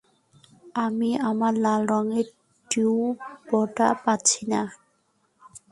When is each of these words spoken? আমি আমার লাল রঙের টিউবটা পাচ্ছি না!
আমি 0.75 1.09
আমার 1.29 1.53
লাল 1.65 1.81
রঙের 1.91 2.27
টিউবটা 2.69 3.87
পাচ্ছি 4.03 4.41
না! 4.51 4.61